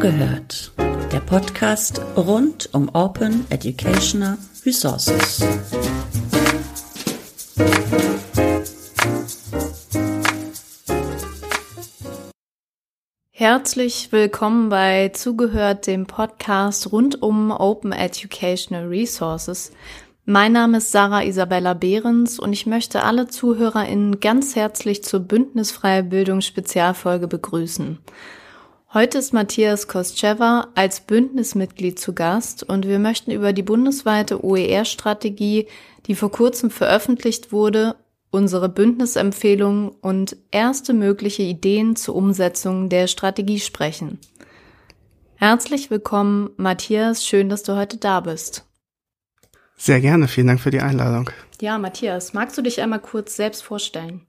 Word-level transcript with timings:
Zugehört, 0.00 0.72
der 1.12 1.20
Podcast 1.20 2.00
rund 2.16 2.70
um 2.72 2.88
Open 2.94 3.44
Educational 3.50 4.38
Resources. 4.64 5.44
Herzlich 13.30 14.10
willkommen 14.10 14.70
bei 14.70 15.10
Zugehört, 15.10 15.86
dem 15.86 16.06
Podcast 16.06 16.90
rund 16.92 17.20
um 17.20 17.50
Open 17.50 17.92
Educational 17.92 18.86
Resources. 18.86 19.70
Mein 20.24 20.52
Name 20.52 20.78
ist 20.78 20.92
Sarah 20.92 21.24
Isabella 21.24 21.74
Behrens 21.74 22.38
und 22.38 22.54
ich 22.54 22.64
möchte 22.64 23.02
alle 23.02 23.28
ZuhörerInnen 23.28 24.18
ganz 24.20 24.56
herzlich 24.56 25.04
zur 25.04 25.20
Bündnisfreie 25.20 26.04
Bildung 26.04 26.40
Spezialfolge 26.40 27.28
begrüßen. 27.28 27.98
Heute 28.92 29.18
ist 29.18 29.32
Matthias 29.32 29.86
Kostschewa 29.86 30.66
als 30.74 31.02
Bündnismitglied 31.02 32.00
zu 32.00 32.12
Gast 32.12 32.64
und 32.64 32.88
wir 32.88 32.98
möchten 32.98 33.30
über 33.30 33.52
die 33.52 33.62
bundesweite 33.62 34.44
OER-Strategie, 34.44 35.68
die 36.06 36.16
vor 36.16 36.32
kurzem 36.32 36.72
veröffentlicht 36.72 37.52
wurde, 37.52 37.94
unsere 38.32 38.68
Bündnisempfehlungen 38.68 39.90
und 39.90 40.36
erste 40.50 40.92
mögliche 40.92 41.44
Ideen 41.44 41.94
zur 41.94 42.16
Umsetzung 42.16 42.88
der 42.88 43.06
Strategie 43.06 43.60
sprechen. 43.60 44.18
Herzlich 45.36 45.92
willkommen, 45.92 46.50
Matthias, 46.56 47.24
schön, 47.24 47.48
dass 47.48 47.62
du 47.62 47.76
heute 47.76 47.96
da 47.96 48.18
bist. 48.18 48.66
Sehr 49.76 50.00
gerne, 50.00 50.26
vielen 50.26 50.48
Dank 50.48 50.60
für 50.60 50.72
die 50.72 50.80
Einladung. 50.80 51.30
Ja, 51.60 51.78
Matthias, 51.78 52.32
magst 52.32 52.58
du 52.58 52.62
dich 52.62 52.80
einmal 52.80 52.98
kurz 52.98 53.36
selbst 53.36 53.62
vorstellen? 53.62 54.26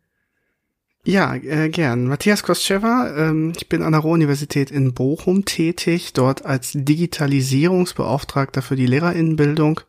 Ja, 1.03 1.33
äh, 1.33 1.69
gern. 1.69 2.05
Matthias 2.05 2.43
Kostschewa, 2.43 3.11
ähm, 3.17 3.53
ich 3.57 3.67
bin 3.67 3.81
an 3.81 3.93
der 3.93 4.01
Ruhr-Universität 4.01 4.69
in 4.69 4.93
Bochum 4.93 5.45
tätig, 5.45 6.13
dort 6.13 6.45
als 6.45 6.71
Digitalisierungsbeauftragter 6.73 8.61
für 8.61 8.75
die 8.75 8.85
Lehrerinnenbildung 8.85 9.81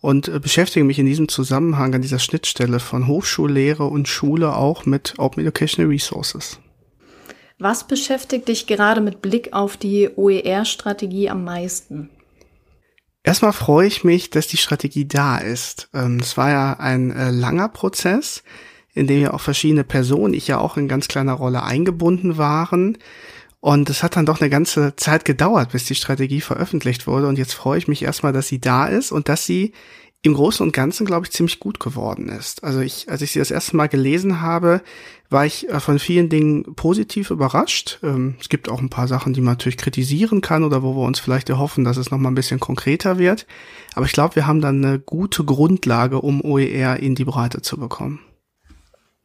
und 0.00 0.26
äh, 0.26 0.40
beschäftige 0.40 0.84
mich 0.84 0.98
in 0.98 1.06
diesem 1.06 1.28
Zusammenhang 1.28 1.94
an 1.94 2.02
dieser 2.02 2.18
Schnittstelle 2.18 2.80
von 2.80 3.06
Hochschullehre 3.06 3.84
und 3.84 4.08
Schule 4.08 4.56
auch 4.56 4.86
mit 4.86 5.14
Open 5.18 5.42
Educational 5.42 5.88
Resources. 5.88 6.58
Was 7.60 7.86
beschäftigt 7.86 8.48
dich 8.48 8.66
gerade 8.66 9.00
mit 9.00 9.22
Blick 9.22 9.52
auf 9.52 9.76
die 9.76 10.08
OER-Strategie 10.16 11.28
am 11.28 11.44
meisten? 11.44 12.10
Erstmal 13.22 13.52
freue 13.52 13.86
ich 13.86 14.02
mich, 14.02 14.30
dass 14.30 14.48
die 14.48 14.56
Strategie 14.56 15.06
da 15.06 15.38
ist. 15.38 15.90
Ähm, 15.92 16.18
es 16.20 16.36
war 16.36 16.50
ja 16.50 16.72
ein 16.80 17.10
äh, 17.10 17.30
langer 17.30 17.68
Prozess, 17.68 18.42
in 18.94 19.06
dem 19.06 19.20
ja 19.20 19.32
auch 19.32 19.40
verschiedene 19.40 19.84
Personen, 19.84 20.34
ich 20.34 20.48
ja 20.48 20.58
auch 20.58 20.76
in 20.76 20.88
ganz 20.88 21.08
kleiner 21.08 21.34
Rolle 21.34 21.62
eingebunden 21.62 22.38
waren. 22.38 22.98
Und 23.60 23.90
es 23.90 24.02
hat 24.02 24.16
dann 24.16 24.26
doch 24.26 24.40
eine 24.40 24.50
ganze 24.50 24.96
Zeit 24.96 25.24
gedauert, 25.24 25.72
bis 25.72 25.84
die 25.84 25.94
Strategie 25.94 26.40
veröffentlicht 26.40 27.06
wurde. 27.06 27.28
Und 27.28 27.38
jetzt 27.38 27.52
freue 27.52 27.78
ich 27.78 27.88
mich 27.88 28.02
erstmal, 28.02 28.32
dass 28.32 28.48
sie 28.48 28.60
da 28.60 28.86
ist 28.86 29.12
und 29.12 29.28
dass 29.28 29.44
sie 29.44 29.72
im 30.22 30.34
Großen 30.34 30.64
und 30.64 30.72
Ganzen, 30.72 31.06
glaube 31.06 31.26
ich, 31.26 31.32
ziemlich 31.32 31.60
gut 31.60 31.80
geworden 31.80 32.28
ist. 32.28 32.62
Also 32.62 32.80
ich, 32.80 33.08
als 33.08 33.22
ich 33.22 33.32
sie 33.32 33.38
das 33.38 33.50
erste 33.50 33.76
Mal 33.76 33.88
gelesen 33.88 34.42
habe, 34.42 34.82
war 35.30 35.46
ich 35.46 35.68
äh, 35.70 35.80
von 35.80 35.98
vielen 35.98 36.28
Dingen 36.28 36.74
positiv 36.74 37.30
überrascht. 37.30 37.98
Ähm, 38.02 38.34
es 38.38 38.50
gibt 38.50 38.68
auch 38.68 38.80
ein 38.80 38.90
paar 38.90 39.08
Sachen, 39.08 39.32
die 39.32 39.40
man 39.40 39.52
natürlich 39.52 39.78
kritisieren 39.78 40.42
kann 40.42 40.64
oder 40.64 40.82
wo 40.82 40.94
wir 40.94 41.06
uns 41.06 41.20
vielleicht 41.20 41.48
erhoffen, 41.48 41.84
dass 41.84 41.96
es 41.96 42.10
noch 42.10 42.18
mal 42.18 42.30
ein 42.30 42.34
bisschen 42.34 42.60
konkreter 42.60 43.18
wird. 43.18 43.46
Aber 43.94 44.04
ich 44.04 44.12
glaube, 44.12 44.36
wir 44.36 44.46
haben 44.46 44.60
dann 44.60 44.84
eine 44.84 44.98
gute 44.98 45.44
Grundlage, 45.44 46.20
um 46.20 46.44
OER 46.44 46.98
in 46.98 47.14
die 47.14 47.24
Breite 47.24 47.62
zu 47.62 47.78
bekommen. 47.78 48.20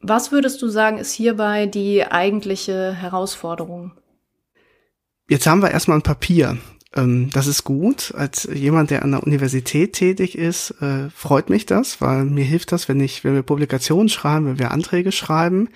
Was 0.00 0.32
würdest 0.32 0.60
du 0.62 0.68
sagen, 0.68 0.98
ist 0.98 1.12
hierbei 1.12 1.66
die 1.66 2.04
eigentliche 2.04 2.92
Herausforderung? 2.92 3.92
Jetzt 5.28 5.46
haben 5.46 5.62
wir 5.62 5.70
erstmal 5.70 5.98
ein 5.98 6.02
Papier. 6.02 6.58
Ähm, 6.94 7.30
das 7.32 7.46
ist 7.46 7.64
gut. 7.64 8.12
Als 8.16 8.48
jemand, 8.52 8.90
der 8.90 9.02
an 9.02 9.12
der 9.12 9.22
Universität 9.22 9.94
tätig 9.94 10.36
ist, 10.36 10.70
äh, 10.82 11.10
freut 11.10 11.50
mich 11.50 11.66
das, 11.66 12.00
weil 12.00 12.24
mir 12.24 12.44
hilft 12.44 12.72
das, 12.72 12.88
wenn 12.88 13.00
ich, 13.00 13.24
wenn 13.24 13.34
wir 13.34 13.42
Publikationen 13.42 14.08
schreiben, 14.08 14.46
wenn 14.46 14.58
wir 14.58 14.70
Anträge 14.70 15.12
schreiben. 15.12 15.68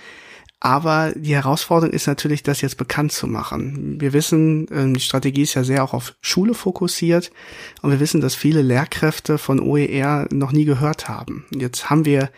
Aber 0.62 1.12
die 1.16 1.34
Herausforderung 1.34 1.94
ist 1.94 2.06
natürlich, 2.06 2.42
das 2.42 2.60
jetzt 2.60 2.76
bekannt 2.76 3.12
zu 3.12 3.26
machen. 3.26 3.98
Wir 3.98 4.12
wissen, 4.12 4.66
ähm, 4.70 4.92
die 4.92 5.00
Strategie 5.00 5.42
ist 5.42 5.54
ja 5.54 5.64
sehr 5.64 5.82
auch 5.82 5.94
auf 5.94 6.14
Schule 6.20 6.52
fokussiert 6.52 7.32
und 7.80 7.90
wir 7.90 8.00
wissen, 8.00 8.20
dass 8.20 8.34
viele 8.34 8.60
Lehrkräfte 8.60 9.38
von 9.38 9.58
OER 9.58 10.28
noch 10.30 10.52
nie 10.52 10.66
gehört 10.66 11.08
haben. 11.08 11.46
Jetzt 11.50 11.88
haben 11.88 12.04
wir 12.04 12.30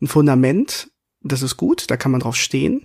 ein 0.00 0.06
Fundament, 0.06 0.88
das 1.28 1.42
ist 1.42 1.56
gut, 1.56 1.90
da 1.90 1.96
kann 1.96 2.12
man 2.12 2.20
drauf 2.20 2.36
stehen. 2.36 2.84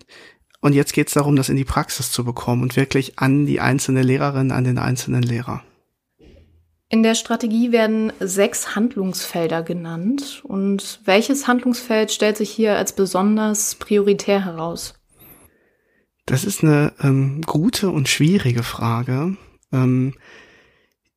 Und 0.62 0.74
jetzt 0.74 0.94
geht 0.94 1.08
es 1.08 1.14
darum, 1.14 1.36
das 1.36 1.50
in 1.50 1.58
die 1.58 1.66
Praxis 1.66 2.12
zu 2.12 2.24
bekommen 2.24 2.62
und 2.62 2.76
wirklich 2.76 3.18
an 3.18 3.46
die 3.46 3.60
einzelne 3.60 4.04
Lehrerin, 4.04 4.52
an 4.52 4.64
den 4.64 4.78
einzelnen 4.78 5.24
Lehrer. 5.24 5.64
In 6.88 7.04
der 7.04 7.16
Strategie 7.16 7.72
werden 7.72 8.12
sechs 8.20 8.76
Handlungsfelder 8.76 9.64
genannt. 9.64 10.42
Und 10.44 11.00
welches 11.06 11.48
Handlungsfeld 11.48 12.12
stellt 12.12 12.38
sich 12.38 12.52
hier 12.52 12.76
als 12.76 12.94
besonders 12.94 13.76
prioritär 13.76 14.44
heraus? 14.44 14.94
Das 16.26 16.44
ist 16.44 16.64
eine 16.64 16.94
ähm, 17.02 17.42
gute 17.46 17.90
und 17.90 18.10
schwierige 18.10 18.64
Frage. 18.64 19.38
Ähm, 19.72 20.16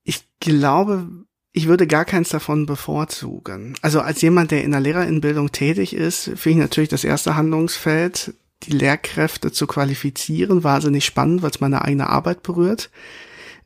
ich 0.05 0.25
glaube, 0.39 1.09
ich 1.57 1.69
würde 1.69 1.87
gar 1.87 2.05
keins 2.05 2.31
davon 2.31 2.67
bevorzugen. 2.67 3.75
Also 3.81 4.01
als 4.01 4.21
jemand, 4.21 4.51
der 4.51 4.65
in 4.65 4.73
der 4.73 4.81
Lehrerinbildung 4.81 5.53
tätig 5.53 5.95
ist, 5.95 6.25
finde 6.35 6.51
ich 6.51 6.57
natürlich 6.57 6.91
das 6.91 7.05
erste 7.05 7.37
Handlungsfeld 7.37 8.35
die 8.65 8.73
Lehrkräfte 8.73 9.53
zu 9.53 9.67
qualifizieren, 9.69 10.65
wahnsinnig 10.65 11.05
spannend, 11.05 11.43
weil 11.43 11.51
es 11.51 11.61
meine 11.61 11.83
eigene 11.83 12.09
Arbeit 12.09 12.43
berührt. 12.43 12.91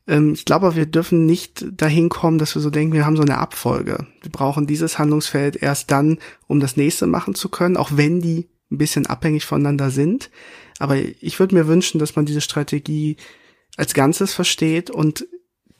Ähm, 0.07 0.33
ich 0.33 0.45
glaube, 0.45 0.75
wir 0.75 0.85
dürfen 0.85 1.25
nicht 1.25 1.65
dahin 1.71 2.09
kommen, 2.09 2.37
dass 2.37 2.53
wir 2.53 2.61
so 2.61 2.69
denken, 2.69 2.93
wir 2.93 3.07
haben 3.07 3.15
so 3.15 3.23
eine 3.23 3.39
Abfolge. 3.39 4.05
Wir 4.21 4.31
brauchen 4.31 4.67
dieses 4.67 4.99
Handlungsfeld 4.99 5.55
erst 5.55 5.89
dann, 5.89 6.19
um 6.45 6.59
das 6.59 6.77
nächste 6.77 7.07
machen 7.07 7.33
zu 7.33 7.49
können, 7.49 7.75
auch 7.75 7.91
wenn 7.95 8.21
die 8.21 8.49
ein 8.71 8.77
bisschen 8.77 9.07
abhängig 9.07 9.45
voneinander 9.45 9.89
sind. 9.89 10.29
Aber 10.77 10.95
ich 10.97 11.39
würde 11.39 11.55
mir 11.55 11.67
wünschen, 11.67 11.97
dass 11.97 12.15
man 12.15 12.25
diese 12.25 12.41
Strategie 12.41 13.17
als 13.77 13.95
Ganzes 13.95 14.35
versteht 14.35 14.91
und 14.91 15.25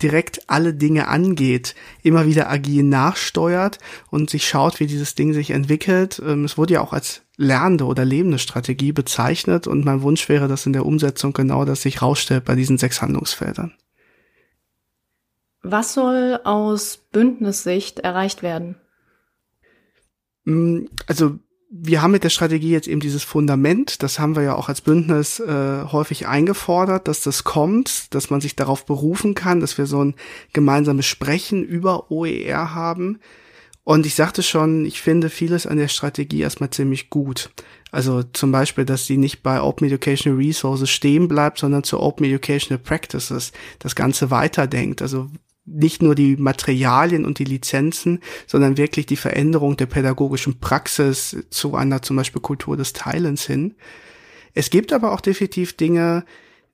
direkt 0.02 0.50
alle 0.50 0.74
Dinge 0.74 1.08
angeht, 1.08 1.76
immer 2.04 2.26
wieder 2.26 2.50
agil 2.50 2.84
nachsteuert 2.84 3.80
und 4.10 4.30
sich 4.30 4.48
schaut, 4.48 4.80
wie 4.80 4.88
dieses 4.88 5.16
Ding 5.16 5.34
sich 5.34 5.52
entwickelt. 5.52 6.22
Ähm, 6.26 6.46
es 6.46 6.58
wurde 6.58 6.76
ja 6.76 6.82
auch 6.82 6.94
als 6.94 7.22
lernende 7.38 7.86
oder 7.86 8.06
lebende 8.06 8.40
Strategie 8.40 8.92
bezeichnet 8.92 9.68
und 9.68 9.86
mein 9.86 10.02
Wunsch 10.02 10.28
wäre, 10.30 10.48
dass 10.48 10.66
in 10.66 10.74
der 10.74 10.86
Umsetzung 10.86 11.34
genau 11.34 11.66
das 11.66 11.82
sich 11.82 12.02
rausstellt 12.02 12.46
bei 12.46 12.56
diesen 12.56 12.78
sechs 12.78 13.02
Handlungsfeldern. 13.02 13.74
Was 15.62 15.94
soll 15.94 16.40
aus 16.44 16.98
Bündnissicht 17.12 18.00
erreicht 18.00 18.44
werden? 18.44 18.76
Mm, 20.46 20.86
also 21.08 21.40
wir 21.72 22.02
haben 22.02 22.12
mit 22.12 22.24
der 22.24 22.30
Strategie 22.30 22.72
jetzt 22.72 22.88
eben 22.88 23.00
dieses 23.00 23.24
Fundament, 23.24 24.02
das 24.02 24.18
haben 24.18 24.36
wir 24.36 24.42
ja 24.42 24.56
auch 24.56 24.70
als 24.70 24.82
Bündnis 24.82 25.40
äh, 25.40 25.84
häufig 25.84 26.28
eingefordert, 26.28 27.08
dass 27.08 27.22
das 27.22 27.44
kommt, 27.44 28.14
dass 28.16 28.32
man 28.32 28.42
sich 28.42 28.56
darauf 28.56 28.86
berufen 28.86 29.36
kann, 29.36 29.60
dass 29.60 29.78
wir 29.78 29.86
so 29.86 30.04
ein 30.04 30.16
gemeinsames 30.52 31.06
Sprechen 31.06 31.64
über 31.64 32.12
OER 32.12 32.74
haben. 32.74 33.20
Und 33.84 34.06
ich 34.06 34.16
sagte 34.16 34.42
schon, 34.42 34.86
ich 34.86 35.02
finde 35.02 35.30
vieles 35.30 35.68
an 35.68 35.78
der 35.78 35.88
Strategie 35.88 36.42
erstmal 36.42 36.72
ziemlich 36.72 37.10
gut. 37.12 37.52
Also 37.92 38.24
zum 38.24 38.52
Beispiel, 38.52 38.86
dass 38.86 39.06
sie 39.06 39.18
nicht 39.18 39.42
bei 39.42 39.62
Open 39.62 39.88
Educational 39.88 40.38
Resources 40.38 40.90
stehen 40.90 41.28
bleibt, 41.28 41.60
sondern 41.60 41.84
zu 41.84 42.00
Open 42.00 42.26
Educational 42.26 42.80
Practices 42.80 43.52
das 43.80 43.96
Ganze 43.96 44.32
weiterdenkt. 44.32 45.02
Also 45.02 45.30
nicht 45.66 46.02
nur 46.02 46.16
die 46.16 46.36
Materialien 46.36 47.26
und 47.26 47.40
die 47.40 47.44
Lizenzen, 47.44 48.22
sondern 48.48 48.78
wirklich 48.78 49.06
die 49.06 49.18
Veränderung 49.18 49.78
der 49.78 49.86
pädagogischen 49.86 50.60
Praxis 50.60 51.38
zu 51.50 51.76
einer 51.76 52.02
zum 52.02 52.16
Beispiel 52.16 52.42
Kultur 52.42 52.76
des 52.76 52.94
Teilens 52.94 53.46
hin. 53.46 53.76
Es 54.54 54.70
gibt 54.70 54.94
aber 54.94 55.12
auch 55.12 55.22
definitiv 55.22 55.78
Dinge, 55.78 56.26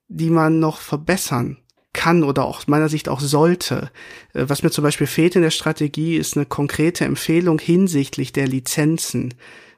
die 0.08 0.30
man 0.30 0.60
noch 0.60 0.80
verbessern 0.80 1.58
kann 1.96 2.24
oder 2.24 2.46
auch 2.46 2.60
aus 2.60 2.68
meiner 2.68 2.90
Sicht 2.90 3.10
auch 3.10 3.20
sollte. 3.20 3.90
Äh, 4.34 4.46
was 4.48 4.64
mir 4.64 4.70
zum 4.70 4.84
Beispiel 4.84 5.08
fehlt 5.08 5.36
in 5.36 5.42
der 5.42 5.52
Strategie, 5.52 6.18
ist 6.18 6.36
eine 6.36 6.46
konkrete 6.46 7.06
Empfehlung 7.06 7.60
hinsichtlich 7.60 8.34
der 8.34 8.48
Lizenzen. 8.48 9.34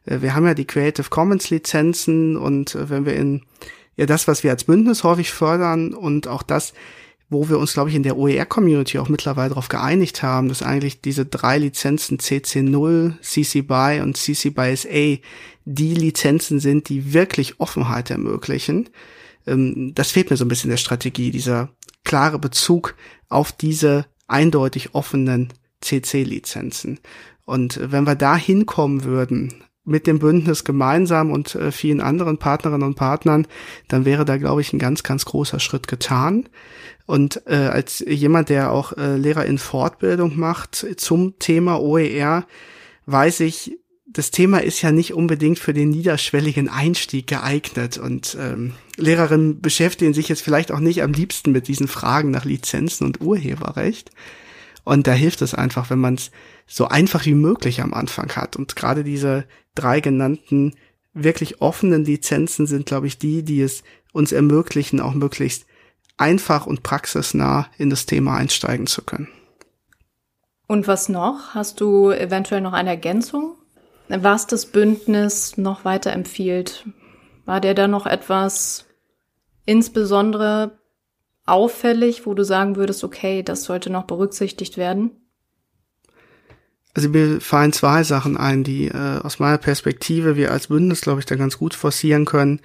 Äh, 0.06 0.22
wir 0.22 0.36
haben 0.36 0.46
ja 0.46 0.54
die 0.54 0.66
Creative 0.66 1.10
Commons 1.10 1.50
Lizenzen 1.50 2.36
und 2.36 2.76
äh, 2.76 2.90
wenn 2.90 3.06
wir 3.06 3.16
in 3.16 3.44
ja 3.96 4.06
das, 4.06 4.28
was 4.28 4.44
wir 4.44 4.52
als 4.52 4.66
Bündnis 4.66 5.04
häufig 5.04 5.32
fördern 5.32 5.94
und 5.94 6.28
auch 6.28 6.44
das, 6.44 6.74
wo 7.30 7.50
wir 7.50 7.60
uns, 7.60 7.74
glaube 7.74 7.90
ich, 7.90 7.96
in 7.96 8.04
der 8.04 8.18
OER-Community 8.18 9.00
auch 9.00 9.10
mittlerweile 9.10 9.50
darauf 9.50 9.68
geeinigt 9.68 10.24
haben, 10.24 10.48
dass 10.48 10.62
eigentlich 10.62 11.02
diese 11.02 11.26
drei 11.26 11.58
Lizenzen 11.58 12.20
CC0, 12.20 13.22
CC 13.22 13.62
BY 13.62 14.02
und 14.02 14.16
CC 14.16 14.52
BY 14.52 14.76
SA 14.76 15.22
die 15.66 15.94
Lizenzen 15.94 16.60
sind, 16.60 16.88
die 16.88 17.14
wirklich 17.14 17.60
Offenheit 17.60 18.10
ermöglichen. 18.10 18.90
Ähm, 19.46 19.92
das 19.94 20.12
fehlt 20.12 20.30
mir 20.30 20.38
so 20.38 20.46
ein 20.46 20.50
bisschen 20.50 20.70
der 20.70 20.78
Strategie, 20.78 21.32
dieser 21.32 21.70
klare 22.06 22.40
Bezug 22.40 22.96
auf 23.28 23.52
diese 23.52 24.06
eindeutig 24.28 24.96
offenen 24.96 25.50
CC-Lizenzen. 25.82 27.00
Und 27.46 27.80
wenn 27.82 28.06
wir 28.06 28.16
da 28.16 28.38
hinkommen 28.38 29.04
würden, 29.04 29.64
mit 29.88 30.06
dem 30.06 30.20
Bündnis 30.20 30.64
gemeinsam 30.64 31.32
und 31.32 31.56
äh, 31.56 31.72
vielen 31.72 32.02
anderen 32.02 32.38
Partnerinnen 32.38 32.88
und 32.88 32.96
Partnern, 32.96 33.48
dann 33.88 34.06
wäre 34.06 34.26
da, 34.26 34.38
glaube 34.38 34.62
ich, 34.62 34.74
ein 34.74 34.80
ganz, 34.80 35.04
ganz 35.04 35.26
großer 35.26 35.60
Schritt 35.60 35.88
getan. 35.88 36.48
Und 37.06 37.42
äh, 37.46 37.56
als 37.56 38.04
jemand, 38.06 38.50
der 38.50 38.72
auch 38.72 38.94
äh, 38.98 39.16
Lehrer 39.16 39.46
in 39.46 39.58
Fortbildung 39.58 40.38
macht 40.38 40.86
zum 40.98 41.40
Thema 41.40 41.82
OER, 41.82 42.46
weiß 43.06 43.40
ich, 43.40 43.78
das 44.06 44.32
Thema 44.32 44.60
ist 44.60 44.82
ja 44.82 44.92
nicht 44.92 45.14
unbedingt 45.14 45.60
für 45.60 45.74
den 45.74 45.90
niederschwelligen 45.90 46.70
Einstieg 46.70 47.28
geeignet 47.28 47.98
und 47.98 48.38
ähm, 48.40 48.74
Lehrerinnen 48.96 49.62
beschäftigen 49.62 50.14
sich 50.14 50.30
jetzt 50.30 50.42
vielleicht 50.42 50.72
auch 50.72 50.80
nicht 50.80 51.04
am 51.04 51.14
liebsten 51.14 51.52
mit 51.52 51.68
diesen 51.68 51.88
Fragen 51.88 52.32
nach 52.32 52.46
Lizenzen 52.46 53.06
und 53.06 53.22
Urheberrecht. 53.22 54.12
Und 54.88 55.06
da 55.06 55.12
hilft 55.12 55.42
es 55.42 55.54
einfach, 55.54 55.90
wenn 55.90 56.00
man 56.00 56.14
es 56.14 56.32
so 56.66 56.88
einfach 56.88 57.26
wie 57.26 57.34
möglich 57.34 57.82
am 57.82 57.94
Anfang 57.94 58.34
hat. 58.38 58.56
Und 58.56 58.78
gerade 58.78 59.04
diese 59.04 59.44
drei 59.76 60.00
genannten 60.00 60.76
wirklich 61.14 61.62
offenen 61.62 62.06
Lizenzen 62.06 62.68
sind, 62.68 62.86
glaube 62.86 63.06
ich, 63.06 63.18
die, 63.18 63.44
die 63.44 63.62
es 63.62 63.84
uns 64.14 64.32
ermöglichen, 64.32 65.02
auch 65.02 65.14
möglichst 65.14 65.66
einfach 66.16 66.66
und 66.68 66.84
praxisnah 66.84 67.68
in 67.78 67.90
das 67.90 68.06
Thema 68.06 68.38
einsteigen 68.38 68.88
zu 68.88 69.02
können. 69.02 69.28
Und 70.68 70.88
was 70.88 71.10
noch? 71.10 71.54
Hast 71.54 71.82
du 71.82 72.12
eventuell 72.12 72.62
noch 72.62 72.72
eine 72.72 72.92
Ergänzung? 72.92 73.56
Was 74.08 74.48
das 74.48 74.68
Bündnis 74.68 75.58
noch 75.58 75.84
weiter 75.84 76.14
empfiehlt? 76.14 76.88
War 77.44 77.60
dir 77.60 77.74
da 77.74 77.90
noch 77.90 78.06
etwas 78.06 78.86
insbesondere 79.66 80.77
auffällig, 81.48 82.26
wo 82.26 82.34
du 82.34 82.44
sagen 82.44 82.76
würdest, 82.76 83.04
okay, 83.04 83.44
das 83.44 83.64
sollte 83.64 83.90
noch 83.90 84.04
berücksichtigt 84.04 84.78
werden? 84.78 85.12
Also 86.94 87.10
mir 87.10 87.40
fallen 87.42 87.74
zwei 87.74 88.04
Sachen 88.04 88.38
ein, 88.38 88.64
die 88.64 88.88
äh, 88.88 89.20
aus 89.22 89.40
meiner 89.40 89.60
Perspektive 89.60 90.36
wir 90.36 90.52
als 90.52 90.68
Bündnis, 90.68 91.02
glaube 91.02 91.20
ich, 91.20 91.26
da 91.28 91.36
ganz 91.36 91.58
gut 91.58 91.76
forcieren 91.76 92.26
können. 92.26 92.60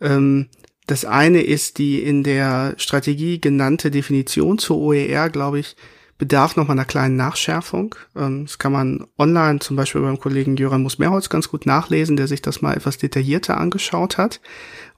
Ähm, 0.00 0.48
das 0.86 1.04
eine 1.04 1.42
ist 1.42 1.78
die 1.78 2.02
in 2.02 2.24
der 2.24 2.74
Strategie 2.78 3.40
genannte 3.40 3.90
Definition 3.90 4.58
zur 4.58 4.78
OER, 4.78 5.28
glaube 5.30 5.60
ich, 5.60 5.76
bedarf 6.18 6.56
noch 6.56 6.66
mal 6.66 6.72
einer 6.72 6.84
kleinen 6.84 7.14
Nachschärfung. 7.16 7.94
Ähm, 8.16 8.46
das 8.46 8.58
kann 8.58 8.72
man 8.72 9.06
online 9.16 9.60
zum 9.60 9.76
Beispiel 9.76 10.00
beim 10.00 10.18
Kollegen 10.18 10.56
Jöran 10.56 10.82
Musmeerholz 10.82 11.28
ganz 11.28 11.48
gut 11.48 11.64
nachlesen, 11.64 12.16
der 12.16 12.26
sich 12.26 12.42
das 12.42 12.60
mal 12.60 12.74
etwas 12.74 12.98
detaillierter 12.98 13.58
angeschaut 13.58 14.18
hat 14.18 14.40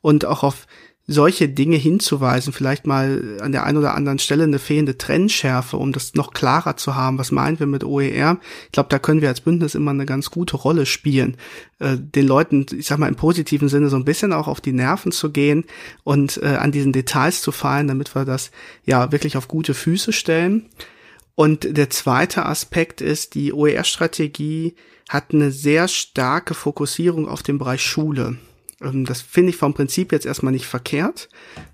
und 0.00 0.24
auch 0.24 0.42
auf 0.42 0.66
solche 1.12 1.48
Dinge 1.48 1.76
hinzuweisen, 1.76 2.52
vielleicht 2.52 2.86
mal 2.86 3.38
an 3.40 3.50
der 3.50 3.64
einen 3.64 3.78
oder 3.78 3.96
anderen 3.96 4.20
Stelle 4.20 4.44
eine 4.44 4.60
fehlende 4.60 4.96
Trennschärfe, 4.96 5.76
um 5.76 5.92
das 5.92 6.14
noch 6.14 6.32
klarer 6.32 6.76
zu 6.76 6.94
haben, 6.94 7.18
was 7.18 7.32
meinen 7.32 7.58
wir 7.58 7.66
mit 7.66 7.82
OER. 7.82 8.38
Ich 8.66 8.72
glaube, 8.72 8.90
da 8.90 9.00
können 9.00 9.20
wir 9.20 9.28
als 9.28 9.40
Bündnis 9.40 9.74
immer 9.74 9.90
eine 9.90 10.06
ganz 10.06 10.30
gute 10.30 10.56
Rolle 10.56 10.86
spielen, 10.86 11.36
äh, 11.80 11.96
den 11.98 12.28
Leuten, 12.28 12.64
ich 12.78 12.86
sag 12.86 12.98
mal 12.98 13.08
im 13.08 13.16
positiven 13.16 13.68
Sinne, 13.68 13.88
so 13.88 13.96
ein 13.96 14.04
bisschen 14.04 14.32
auch 14.32 14.46
auf 14.46 14.60
die 14.60 14.72
Nerven 14.72 15.10
zu 15.10 15.32
gehen 15.32 15.64
und 16.04 16.40
äh, 16.44 16.54
an 16.56 16.70
diesen 16.70 16.92
Details 16.92 17.42
zu 17.42 17.50
fallen, 17.50 17.88
damit 17.88 18.14
wir 18.14 18.24
das 18.24 18.52
ja 18.84 19.10
wirklich 19.10 19.36
auf 19.36 19.48
gute 19.48 19.74
Füße 19.74 20.12
stellen. 20.12 20.66
Und 21.34 21.76
der 21.76 21.90
zweite 21.90 22.46
Aspekt 22.46 23.00
ist, 23.00 23.34
die 23.34 23.52
OER-Strategie 23.52 24.76
hat 25.08 25.34
eine 25.34 25.50
sehr 25.50 25.88
starke 25.88 26.54
Fokussierung 26.54 27.28
auf 27.28 27.42
den 27.42 27.58
Bereich 27.58 27.82
Schule. 27.82 28.36
Ähm, 28.82 29.04
das 29.04 29.20
finde 29.20 29.50
ich 29.50 29.56
vom 29.56 29.74
Prinzip 29.74 30.12
jetzt 30.12 30.26
erstmal 30.26 30.52
nicht 30.52 30.66
verkehrt, 30.66 31.28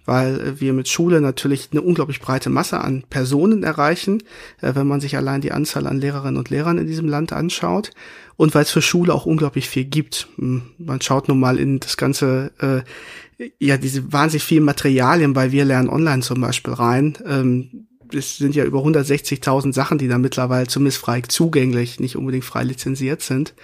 weil 0.05 0.41
äh, 0.41 0.61
wir 0.61 0.73
mit 0.73 0.89
Schule 0.89 1.21
natürlich 1.21 1.69
eine 1.73 1.83
unglaublich 1.83 2.21
breite 2.21 2.51
Masse 2.51 2.81
an 2.81 3.05
Personen 3.09 3.63
erreichen, 3.63 4.23
äh, 4.61 4.75
wenn 4.75 4.87
man 4.87 5.01
sich 5.01 5.17
allein 5.17 5.41
die 5.41 5.53
Anzahl 5.53 5.87
an 5.87 6.01
Lehrerinnen 6.01 6.37
und 6.37 6.51
Lehrern 6.51 6.79
in 6.79 6.87
diesem 6.87 7.09
Land 7.09 7.33
anschaut. 7.33 7.91
Und 8.37 8.55
weil 8.55 8.63
es 8.63 8.71
für 8.71 8.83
Schule 8.83 9.15
auch 9.15 9.25
unglaublich 9.25 9.69
viel 9.69 9.85
gibt. 9.85 10.29
Hm, 10.37 10.63
man 10.79 11.01
schaut 11.01 11.29
nun 11.29 11.41
mal 11.41 11.59
in 11.59 11.81
das 11.81 11.97
ganze, 11.97 12.53
äh, 12.59 13.49
ja, 13.59 13.77
diese 13.77 14.13
wahnsinnig 14.13 14.45
vielen 14.45 14.65
Materialien 14.65 15.33
bei 15.33 15.53
Wir 15.53 15.65
lernen 15.65 15.89
online 15.89 16.23
zum 16.23 16.41
Beispiel 16.41 16.75
rein. 16.75 17.17
Ähm, 17.27 17.87
es 18.15 18.37
sind 18.37 18.55
ja 18.55 18.65
über 18.65 18.81
160.000 18.81 19.73
Sachen, 19.73 19.99
die 19.99 20.07
da 20.07 20.19
mittlerweile 20.19 20.69
zumindest 20.69 20.99
frei 20.99 21.23
zugänglich, 21.23 21.99
nicht 21.99 22.17
unbedingt 22.17 22.45
frei 22.45 22.63
lizenziert 22.63 23.23
sind. 23.23 23.55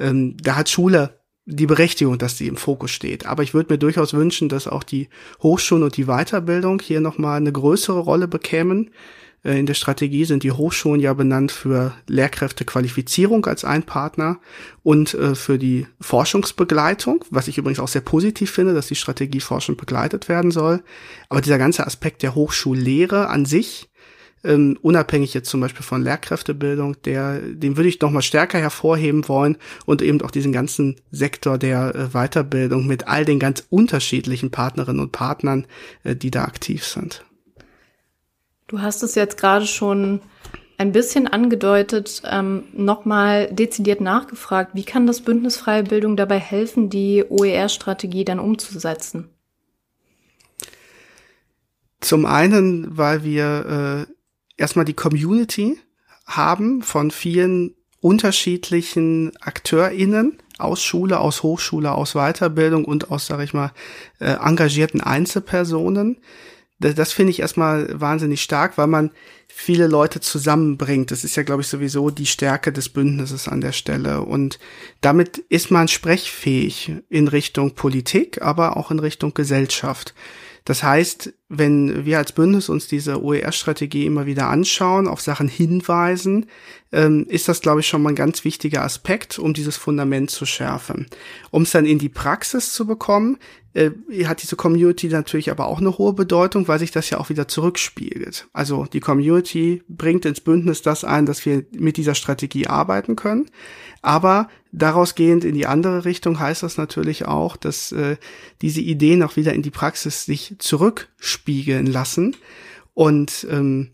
Ähm, 0.00 0.36
da 0.42 0.56
hat 0.56 0.68
Schule 0.68 1.18
die 1.46 1.66
Berechtigung, 1.66 2.18
dass 2.18 2.36
die 2.36 2.48
im 2.48 2.56
Fokus 2.56 2.90
steht. 2.90 3.24
Aber 3.24 3.42
ich 3.44 3.54
würde 3.54 3.72
mir 3.72 3.78
durchaus 3.78 4.12
wünschen, 4.12 4.48
dass 4.48 4.66
auch 4.66 4.82
die 4.82 5.08
Hochschulen 5.42 5.84
und 5.84 5.96
die 5.96 6.06
Weiterbildung 6.06 6.82
hier 6.82 7.00
nochmal 7.00 7.36
eine 7.36 7.52
größere 7.52 8.00
Rolle 8.00 8.26
bekämen. 8.26 8.90
Äh, 9.44 9.60
in 9.60 9.66
der 9.66 9.74
Strategie 9.74 10.24
sind 10.24 10.42
die 10.42 10.50
Hochschulen 10.50 11.00
ja 11.00 11.14
benannt 11.14 11.52
für 11.52 11.94
Lehrkräftequalifizierung 12.08 13.46
als 13.46 13.64
ein 13.64 13.84
Partner 13.84 14.40
und 14.82 15.14
äh, 15.14 15.36
für 15.36 15.56
die 15.56 15.86
Forschungsbegleitung, 16.00 17.24
was 17.30 17.46
ich 17.46 17.58
übrigens 17.58 17.78
auch 17.78 17.88
sehr 17.88 18.02
positiv 18.02 18.50
finde, 18.50 18.74
dass 18.74 18.88
die 18.88 18.96
Strategie 18.96 19.40
forschend 19.40 19.78
begleitet 19.78 20.28
werden 20.28 20.50
soll. 20.50 20.82
Aber 21.28 21.40
dieser 21.40 21.58
ganze 21.58 21.86
Aspekt 21.86 22.24
der 22.24 22.34
Hochschullehre 22.34 23.28
an 23.28 23.46
sich, 23.46 23.88
ähm, 24.46 24.78
unabhängig 24.82 25.34
jetzt 25.34 25.50
zum 25.50 25.60
Beispiel 25.60 25.84
von 25.84 26.02
Lehrkräftebildung, 26.02 27.02
der, 27.02 27.40
den 27.40 27.76
würde 27.76 27.88
ich 27.88 28.00
noch 28.00 28.10
mal 28.10 28.22
stärker 28.22 28.58
hervorheben 28.58 29.28
wollen 29.28 29.56
und 29.84 30.02
eben 30.02 30.22
auch 30.22 30.30
diesen 30.30 30.52
ganzen 30.52 30.96
Sektor 31.10 31.58
der 31.58 31.94
äh, 31.94 32.08
Weiterbildung 32.12 32.86
mit 32.86 33.08
all 33.08 33.24
den 33.24 33.38
ganz 33.38 33.66
unterschiedlichen 33.70 34.50
Partnerinnen 34.50 35.00
und 35.00 35.12
Partnern, 35.12 35.66
äh, 36.04 36.16
die 36.16 36.30
da 36.30 36.44
aktiv 36.44 36.84
sind. 36.84 37.24
Du 38.68 38.80
hast 38.80 39.02
es 39.02 39.14
jetzt 39.14 39.38
gerade 39.38 39.66
schon 39.66 40.20
ein 40.78 40.92
bisschen 40.92 41.26
angedeutet, 41.26 42.22
ähm, 42.24 42.64
nochmal 42.72 43.48
dezidiert 43.52 44.00
nachgefragt, 44.00 44.72
wie 44.74 44.84
kann 44.84 45.06
das 45.06 45.22
Bündnis 45.22 45.56
Freie 45.56 45.84
Bildung 45.84 46.16
dabei 46.16 46.38
helfen, 46.38 46.90
die 46.90 47.24
OER-Strategie 47.28 48.24
dann 48.24 48.38
umzusetzen? 48.38 49.30
Zum 52.00 52.26
einen, 52.26 52.96
weil 52.96 53.24
wir 53.24 54.06
äh, 54.08 54.12
erstmal 54.56 54.84
die 54.84 54.94
Community 54.94 55.78
haben 56.26 56.82
von 56.82 57.10
vielen 57.10 57.74
unterschiedlichen 58.00 59.32
AkteurInnen 59.40 60.38
aus 60.58 60.82
Schule, 60.82 61.20
aus 61.20 61.42
Hochschule, 61.42 61.92
aus 61.92 62.14
Weiterbildung 62.14 62.84
und 62.84 63.10
aus, 63.10 63.26
sage 63.26 63.44
ich 63.44 63.52
mal, 63.52 63.72
äh, 64.20 64.32
engagierten 64.34 65.00
Einzelpersonen. 65.00 66.18
Das, 66.78 66.94
das 66.94 67.12
finde 67.12 67.30
ich 67.30 67.40
erstmal 67.40 68.00
wahnsinnig 68.00 68.42
stark, 68.42 68.78
weil 68.78 68.86
man 68.86 69.10
viele 69.48 69.86
Leute 69.86 70.20
zusammenbringt. 70.20 71.10
Das 71.10 71.24
ist 71.24 71.36
ja, 71.36 71.42
glaube 71.42 71.62
ich, 71.62 71.68
sowieso 71.68 72.10
die 72.10 72.26
Stärke 72.26 72.72
des 72.72 72.88
Bündnisses 72.90 73.48
an 73.48 73.60
der 73.60 73.72
Stelle. 73.72 74.22
Und 74.22 74.58
damit 75.00 75.38
ist 75.48 75.70
man 75.70 75.88
sprechfähig 75.88 76.92
in 77.08 77.28
Richtung 77.28 77.74
Politik, 77.74 78.42
aber 78.42 78.76
auch 78.76 78.90
in 78.90 78.98
Richtung 78.98 79.34
Gesellschaft. 79.34 80.14
Das 80.66 80.82
heißt, 80.82 81.32
wenn 81.48 82.04
wir 82.04 82.18
als 82.18 82.32
Bündnis 82.32 82.68
uns 82.68 82.88
diese 82.88 83.22
OER-Strategie 83.22 84.04
immer 84.04 84.26
wieder 84.26 84.48
anschauen, 84.48 85.06
auf 85.06 85.20
Sachen 85.20 85.46
hinweisen, 85.46 86.46
ähm, 86.90 87.24
ist 87.28 87.48
das, 87.48 87.60
glaube 87.60 87.80
ich, 87.80 87.86
schon 87.86 88.02
mal 88.02 88.10
ein 88.10 88.16
ganz 88.16 88.44
wichtiger 88.44 88.82
Aspekt, 88.82 89.38
um 89.38 89.54
dieses 89.54 89.76
Fundament 89.76 90.28
zu 90.28 90.44
schärfen. 90.44 91.06
Um 91.52 91.62
es 91.62 91.70
dann 91.70 91.86
in 91.86 92.00
die 92.00 92.08
Praxis 92.08 92.72
zu 92.72 92.84
bekommen, 92.84 93.38
äh, 93.76 93.92
hat 94.24 94.42
diese 94.42 94.56
Community 94.56 95.08
natürlich 95.08 95.50
aber 95.50 95.66
auch 95.66 95.78
eine 95.78 95.98
hohe 95.98 96.14
Bedeutung, 96.14 96.66
weil 96.66 96.78
sich 96.78 96.92
das 96.92 97.10
ja 97.10 97.18
auch 97.18 97.28
wieder 97.28 97.46
zurückspiegelt. 97.46 98.48
Also 98.52 98.86
die 98.86 99.00
Community 99.00 99.82
bringt 99.88 100.24
ins 100.24 100.40
Bündnis 100.40 100.80
das 100.80 101.04
ein, 101.04 101.26
dass 101.26 101.44
wir 101.44 101.64
mit 101.72 101.98
dieser 101.98 102.14
Strategie 102.14 102.66
arbeiten 102.66 103.16
können. 103.16 103.50
Aber 104.00 104.48
daraus 104.72 105.14
gehend 105.14 105.44
in 105.44 105.54
die 105.54 105.66
andere 105.66 106.04
Richtung 106.06 106.40
heißt 106.40 106.62
das 106.62 106.78
natürlich 106.78 107.26
auch, 107.26 107.56
dass 107.56 107.92
äh, 107.92 108.16
diese 108.62 108.80
Ideen 108.80 109.22
auch 109.22 109.36
wieder 109.36 109.52
in 109.52 109.62
die 109.62 109.70
Praxis 109.70 110.24
sich 110.24 110.56
zurückspiegeln 110.58 111.86
lassen. 111.86 112.34
Und 112.94 113.46
ähm, 113.50 113.90